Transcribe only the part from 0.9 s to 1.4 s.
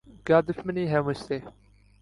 ہے مجھ سے؟